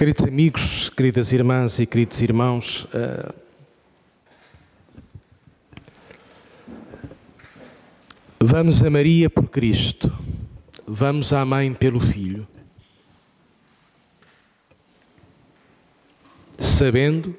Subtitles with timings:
[0.00, 3.34] Queridos amigos, queridas irmãs e queridos irmãos, uh,
[8.40, 10.10] vamos a Maria por Cristo,
[10.86, 12.48] vamos à Mãe pelo Filho,
[16.56, 17.36] sabendo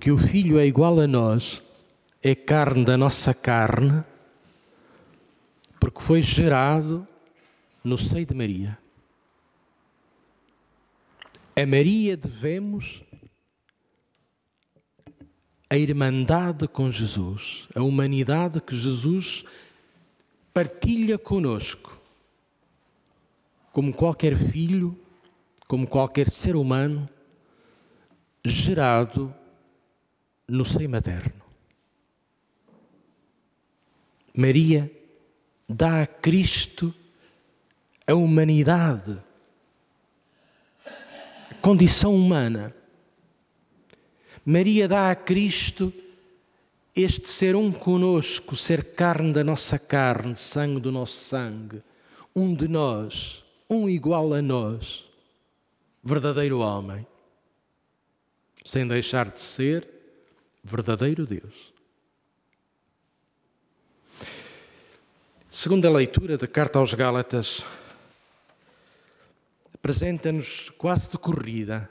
[0.00, 1.62] que o Filho é igual a nós,
[2.20, 4.02] é carne da nossa carne,
[5.78, 7.06] porque foi gerado
[7.84, 8.76] no seio de Maria.
[11.60, 13.02] A Maria devemos
[15.68, 19.44] a irmandade com Jesus, a humanidade que Jesus
[20.54, 22.00] partilha conosco,
[23.72, 24.96] como qualquer filho,
[25.66, 27.10] como qualquer ser humano
[28.44, 29.34] gerado
[30.46, 31.42] no seio materno.
[34.32, 34.88] Maria
[35.68, 36.94] dá a Cristo
[38.06, 39.26] a humanidade
[41.60, 42.74] condição humana.
[44.44, 45.92] Maria dá a Cristo
[46.94, 51.82] este ser um conosco, ser carne da nossa carne, sangue do nosso sangue,
[52.34, 55.08] um de nós, um igual a nós,
[56.02, 57.06] verdadeiro homem,
[58.64, 59.86] sem deixar de ser
[60.64, 61.72] verdadeiro Deus.
[65.50, 67.64] Segunda leitura da carta aos Gálatas,
[69.88, 71.88] apresenta-nos quase de corrida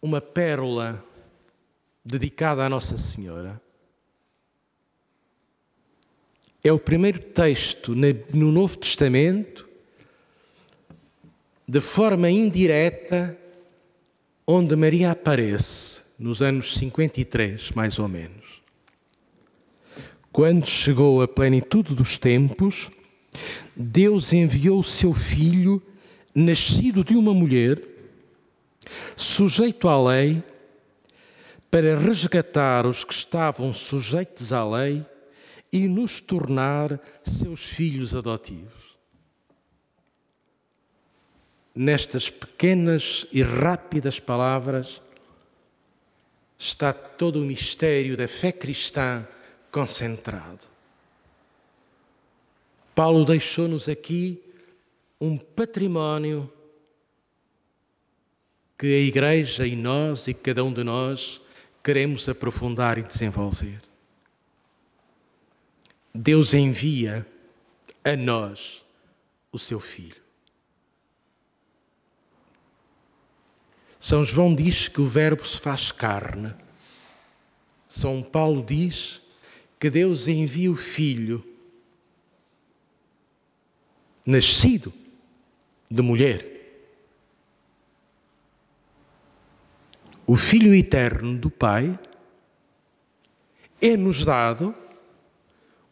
[0.00, 1.04] uma pérola
[2.04, 3.60] dedicada à Nossa Senhora.
[6.62, 9.68] É o primeiro texto no Novo Testamento,
[11.66, 13.36] de forma indireta,
[14.46, 18.62] onde Maria aparece, nos anos 53, mais ou menos.
[20.30, 22.92] Quando chegou a plenitude dos tempos,
[23.74, 25.82] Deus enviou o seu Filho
[26.34, 27.80] nascido de uma mulher,
[29.16, 30.42] sujeito à lei,
[31.70, 35.04] para resgatar os que estavam sujeitos à lei
[35.72, 38.96] e nos tornar seus filhos adotivos.
[41.74, 45.02] Nestas pequenas e rápidas palavras
[46.56, 49.26] está todo o mistério da fé cristã
[49.72, 50.66] concentrado.
[52.94, 54.43] Paulo deixou-nos aqui
[55.20, 56.52] um património
[58.76, 61.40] que a Igreja e nós e cada um de nós
[61.82, 63.80] queremos aprofundar e desenvolver.
[66.14, 67.26] Deus envia
[68.02, 68.84] a nós
[69.52, 70.22] o seu Filho.
[73.98, 76.54] São João diz que o Verbo se faz carne.
[77.88, 79.22] São Paulo diz
[79.80, 81.42] que Deus envia o Filho,
[84.26, 84.92] nascido
[85.94, 86.44] de mulher.
[90.26, 91.96] O Filho eterno do Pai
[93.80, 94.74] é-nos dado,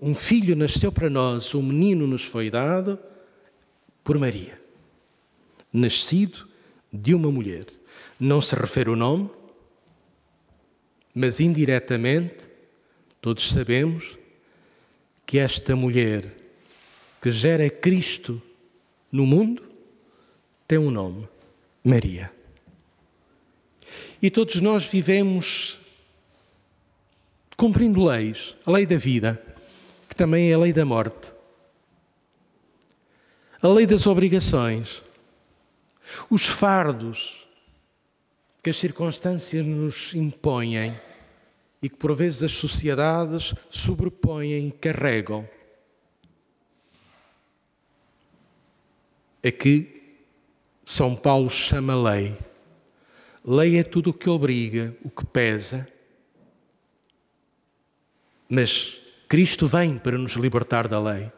[0.01, 2.99] um filho nasceu para nós, um menino nos foi dado
[4.03, 4.55] por Maria,
[5.73, 6.49] nascido
[6.93, 7.67] de uma mulher.
[8.19, 9.31] Não se refere o nome,
[11.15, 12.49] mas indiretamente
[13.21, 14.19] todos sabemos
[15.25, 16.35] que esta mulher
[17.21, 18.43] que gera Cristo
[19.13, 19.72] no mundo
[20.73, 21.29] tem um nome:
[21.85, 22.33] Maria.
[24.23, 25.79] E todos nós vivemos
[27.59, 29.43] cumprindo leis, a lei da vida,
[30.09, 31.31] que também é a lei da morte,
[33.61, 35.03] a lei das obrigações,
[36.31, 37.47] os fardos
[38.63, 40.99] que as circunstâncias nos impõem
[41.83, 45.47] e que por vezes as sociedades sobrepõem carregam.
[49.45, 50.02] Aqui
[50.93, 52.37] são Paulo chama lei.
[53.43, 55.89] Lei é tudo o que obriga, o que pesa.
[58.47, 61.33] Mas Cristo vem para nos libertar da lei,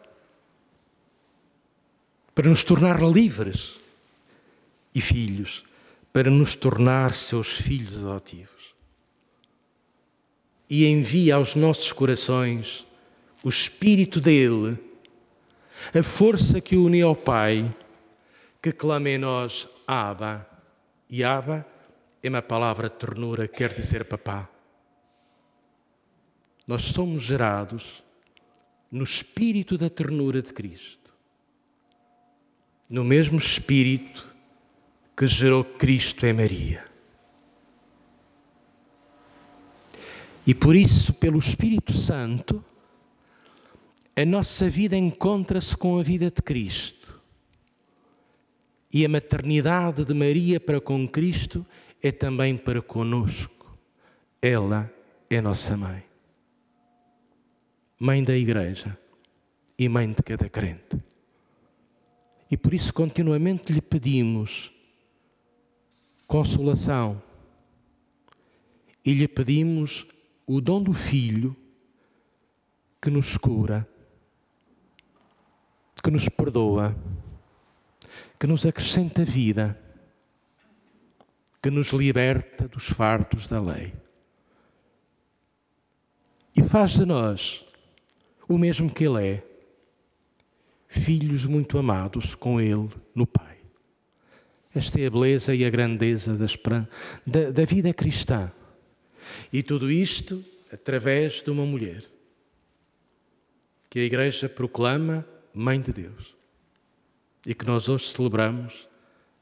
[2.35, 3.79] para nos tornar livres
[4.93, 5.65] e filhos,
[6.13, 8.75] para nos tornar seus filhos adotivos.
[10.69, 12.85] E envia aos nossos corações
[13.45, 14.77] o Espírito dele,
[15.95, 17.73] a força que une ao Pai
[18.65, 20.49] que clama em nós Abba.
[21.11, 21.67] E Abba
[22.23, 24.49] é uma palavra de ternura, quer dizer papá.
[26.67, 28.03] Nós somos gerados
[28.91, 31.13] no espírito da ternura de Cristo.
[32.89, 34.35] No mesmo espírito
[35.15, 36.87] que gerou Cristo em Maria.
[40.47, 42.65] E por isso, pelo Espírito Santo,
[44.17, 47.04] a nossa vida encontra-se com a vida de Cristo
[48.95, 51.67] E a maternidade de Maria para com Cristo
[52.01, 53.77] é também para conosco.
[54.41, 54.89] Ela
[55.29, 56.05] é nossa mãe.
[57.99, 58.97] Mãe da Igreja
[59.77, 60.97] e mãe de cada crente.
[62.49, 64.73] E por isso continuamente lhe pedimos
[66.25, 67.21] consolação
[69.05, 70.07] e lhe pedimos
[70.47, 71.57] o dom do Filho
[73.03, 73.89] que nos cura,
[76.01, 76.97] que nos perdoa,
[78.45, 79.75] que nos acrescenta vida,
[81.63, 83.95] que nos liberta dos fardos da lei.
[86.55, 87.65] E faz de nós
[88.47, 89.47] o mesmo que Ele é,
[90.89, 93.57] filhos muito amados com Ele no Pai.
[94.75, 96.45] Esta é a beleza e a grandeza da,
[97.27, 98.53] da, da vida cristã.
[99.51, 102.05] E tudo isto através de uma mulher
[103.89, 106.35] que a Igreja proclama Mãe de Deus
[107.47, 108.89] e que nós hoje celebramos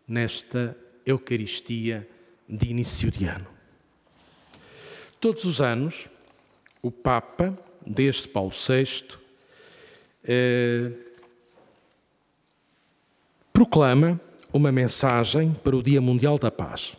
[0.06, 2.08] nesta Eucaristia
[2.48, 3.46] de início de ano.
[5.20, 6.08] Todos os anos,
[6.80, 7.56] o Papa,
[7.86, 9.16] desde Paulo VI,
[10.24, 10.90] eh,
[13.52, 14.20] proclama
[14.52, 16.96] uma mensagem para o Dia Mundial da Paz.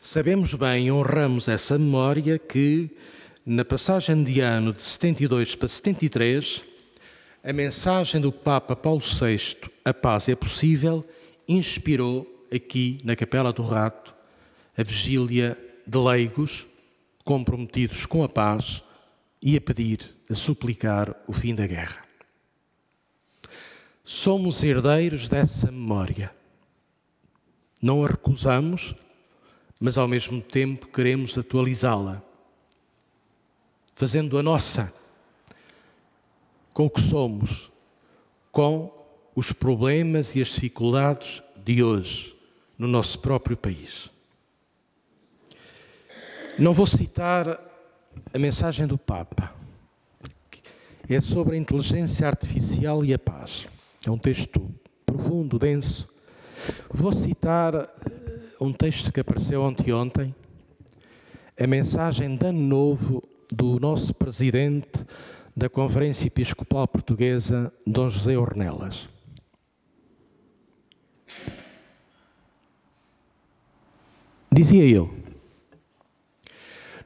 [0.00, 2.90] Sabemos bem, honramos essa memória que,
[3.44, 6.64] na passagem de ano de 72 para 73,
[7.44, 11.06] a mensagem do Papa Paulo VI, A Paz é Possível,
[11.46, 14.14] inspirou aqui na Capela do Rato
[14.76, 15.56] a vigília
[15.86, 16.66] de leigos
[17.22, 18.82] comprometidos com a paz
[19.40, 22.02] e a pedir, a suplicar o fim da guerra.
[24.02, 26.34] Somos herdeiros dessa memória.
[27.80, 28.96] Não a recusamos
[29.84, 32.22] mas ao mesmo tempo queremos atualizá-la,
[33.94, 34.90] fazendo a nossa,
[36.74, 37.70] com que somos,
[38.50, 38.92] com
[39.34, 42.36] os problemas e as dificuldades de hoje
[42.76, 44.10] no nosso próprio país.
[46.58, 47.60] Não vou citar
[48.32, 49.54] a mensagem do Papa,
[51.08, 53.68] é sobre a inteligência artificial e a paz.
[54.06, 54.68] É um texto
[55.04, 56.08] profundo, denso.
[56.90, 57.88] Vou citar
[58.60, 60.34] um texto que apareceu ontem ontem,
[61.60, 63.22] a mensagem de ano novo
[63.52, 65.04] do nosso presidente
[65.56, 69.08] da Conferência Episcopal Portuguesa, Dom José Ornelas.
[74.50, 75.10] Dizia ele: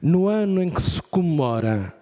[0.00, 1.94] No ano em que se comemora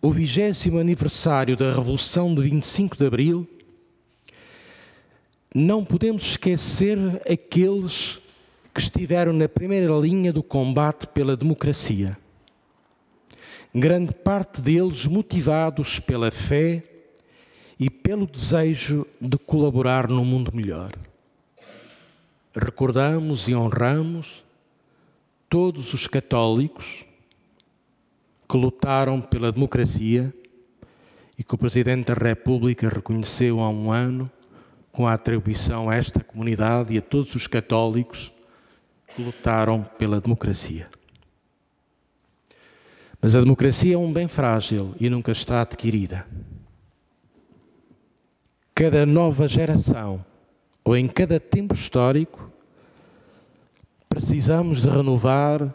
[0.00, 3.48] o vigésimo aniversário da Revolução de 25 de Abril,
[5.54, 6.98] não podemos esquecer
[7.30, 8.20] aqueles
[8.74, 12.18] que estiveram na primeira linha do combate pela democracia.
[13.76, 16.80] Grande parte deles motivados pela fé
[17.76, 20.92] e pelo desejo de colaborar num mundo melhor.
[22.54, 24.44] Recordamos e honramos
[25.48, 27.04] todos os católicos
[28.48, 30.32] que lutaram pela democracia
[31.36, 34.30] e que o Presidente da República reconheceu há um ano
[34.92, 38.32] com a atribuição a esta comunidade e a todos os católicos
[39.08, 40.88] que lutaram pela democracia.
[43.24, 46.26] Mas a democracia é um bem frágil e nunca está adquirida.
[48.74, 50.22] Cada nova geração,
[50.84, 52.52] ou em cada tempo histórico,
[54.10, 55.74] precisamos de renovar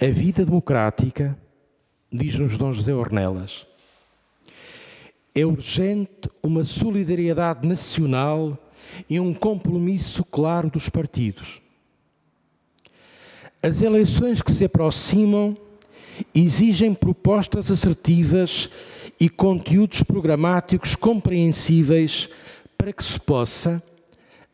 [0.00, 1.36] a vida democrática,
[2.10, 3.66] diz-nos Dom José Ornelas.
[5.34, 8.56] É urgente uma solidariedade nacional
[9.10, 11.60] e um compromisso claro dos partidos
[13.62, 15.56] as eleições que se aproximam
[16.44, 18.70] exigem propostas assertivas
[19.18, 22.28] e conteúdos programáticos compreensíveis
[22.76, 23.82] para que se possa,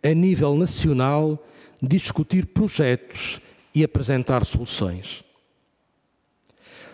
[0.03, 1.39] a nível nacional,
[1.83, 3.41] discutir projetos
[3.75, 5.23] e apresentar soluções.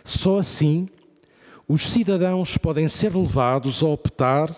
[0.05, 0.89] Só assim
[1.69, 4.51] os cidadãos podem ser levados a optar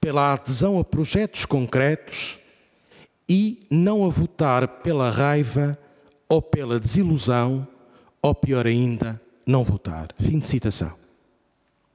[0.00, 2.40] pela adesão a projetos concretos
[3.28, 5.78] e não a votar pela raiva
[6.28, 7.66] ou pela desilusão,
[8.20, 10.08] ou pior ainda, não votar.
[10.18, 10.96] Fim de citação.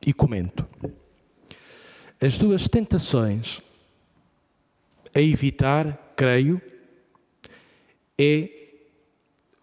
[0.06, 0.68] E comento.
[2.22, 3.62] As duas tentações
[5.14, 6.62] a evitar, creio,
[8.18, 8.50] é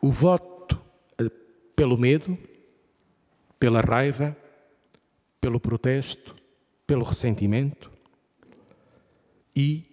[0.00, 0.80] o voto
[1.18, 1.30] eh,
[1.74, 2.36] pelo medo,
[3.58, 4.36] pela raiva,
[5.40, 6.34] pelo protesto,
[6.86, 7.90] pelo ressentimento
[9.54, 9.84] e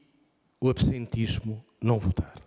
[0.60, 2.43] o absentismo não votar.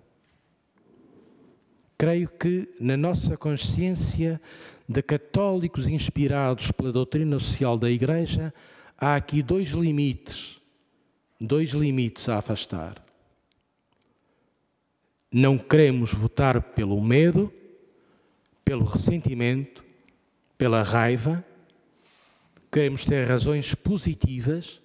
[1.99, 4.41] Creio que na nossa consciência
[4.89, 8.53] de católicos inspirados pela doutrina social da Igreja,
[8.99, 10.61] há aqui dois limites,
[11.41, 13.03] dois limites a afastar.
[15.33, 17.53] Não queremos votar pelo medo,
[18.65, 19.85] pelo ressentimento,
[20.57, 21.45] pela raiva.
[22.71, 24.81] Queremos ter razões positivas,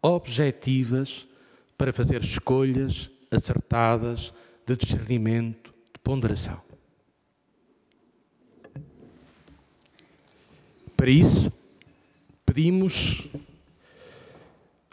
[0.00, 1.28] objetivas,
[1.76, 4.32] para fazer escolhas acertadas
[4.66, 5.73] de discernimento,
[6.04, 6.60] ponderação.
[10.94, 11.50] Para isso,
[12.46, 13.26] pedimos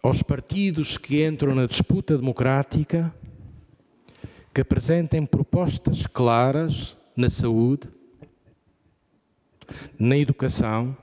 [0.01, 3.13] aos partidos que entram na disputa democrática
[4.53, 7.87] que apresentem propostas claras na saúde,
[9.97, 10.97] na educação,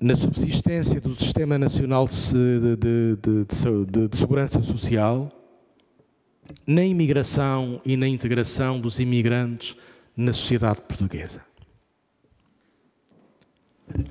[0.00, 5.41] na subsistência do Sistema Nacional de, de, de, de, Segurança Social,
[6.66, 9.76] na imigração e na integração dos imigrantes
[10.16, 11.44] na sociedade portuguesa.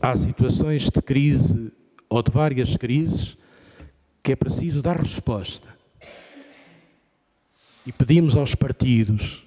[0.02, 1.72] Há situações de crise
[2.10, 3.38] ou de várias crises
[4.24, 5.70] que é preciso dar resposta.
[7.86, 9.44] E pedimos aos partidos,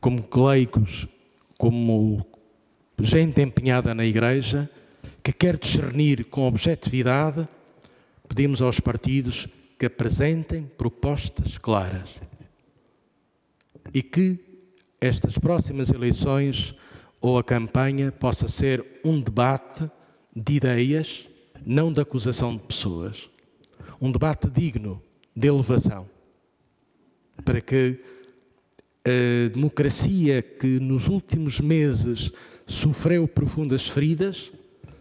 [0.00, 1.06] como leigos,
[1.56, 2.26] como
[2.98, 4.68] gente empenhada na Igreja,
[5.22, 7.46] que quer discernir com objetividade,
[8.28, 9.46] pedimos aos partidos
[9.80, 12.20] que apresentem propostas claras
[13.94, 14.38] e que
[15.00, 16.74] estas próximas eleições
[17.18, 19.90] ou a campanha possa ser um debate
[20.36, 21.26] de ideias,
[21.64, 23.30] não de acusação de pessoas.
[23.98, 25.02] Um debate digno
[25.34, 26.06] de elevação,
[27.42, 28.00] para que
[29.02, 32.30] a democracia que nos últimos meses
[32.66, 34.52] sofreu profundas feridas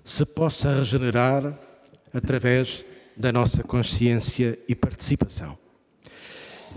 [0.05, 1.59] se possa regenerar
[2.13, 2.85] através
[3.19, 5.57] da nossa consciência e participação.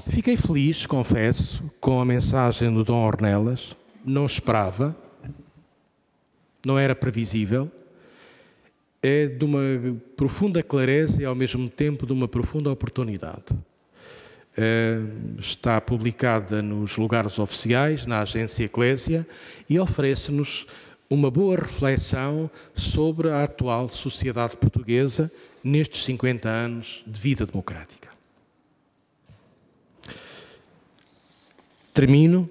[0.08, 4.96] Fiquei feliz, confesso, com a mensagem do Dom Ornelas, não esperava,
[6.66, 7.70] não era previsível,
[9.00, 9.60] é de uma
[10.16, 13.44] profunda clareza e ao mesmo tempo de uma profunda oportunidade.
[14.56, 14.98] É,
[15.38, 19.26] está publicada nos lugares oficiais, na agência Eclésia,
[19.70, 20.66] e oferece-nos
[21.12, 25.30] uma boa reflexão sobre a atual sociedade portuguesa
[25.62, 28.08] nestes 50 anos de vida democrática.
[31.92, 32.48] Termino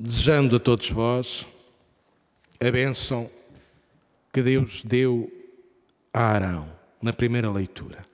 [0.00, 1.46] desejando a todos vós
[2.58, 3.30] a bênção
[4.32, 5.32] que Deus deu
[6.12, 6.68] a Arão
[7.00, 8.04] na primeira leitura.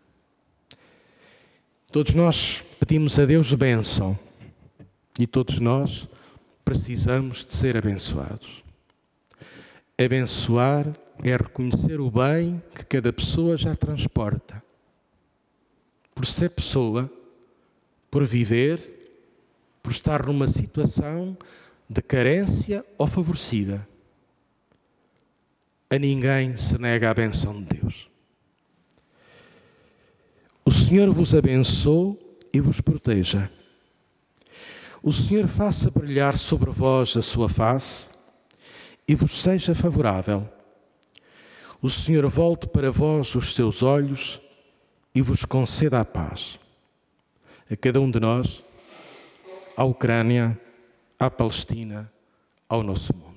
[1.91, 4.19] Todos nós pedimos a Deus bênção
[5.19, 6.07] e todos nós
[6.65, 8.65] precisamos de ser abençoados.
[9.99, 10.87] Abençoar
[11.23, 14.63] é reconhecer o bem que cada pessoa já transporta.
[16.15, 17.11] Por ser pessoa,
[18.11, 19.03] por viver,
[19.83, 21.37] por estar numa situação
[21.89, 23.87] de carência ou favorecida.
[25.91, 28.09] A ninguém se nega a benção de Deus.
[30.65, 32.19] O Senhor vos abençoe
[32.53, 33.51] e vos proteja.
[35.03, 38.09] O Senhor faça brilhar sobre vós a sua face
[39.07, 40.49] e vos seja favorável.
[41.81, 44.41] O Senhor volte para vós os seus olhos
[45.13, 46.61] e vos conceda a paz.
[47.69, 48.65] A cada um de nós,
[49.77, 50.57] à Ucrânia,
[51.19, 52.11] à Palestina,
[52.69, 53.32] ao nosso mundo.